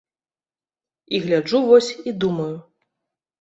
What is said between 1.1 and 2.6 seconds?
І гляджу вось і думаю.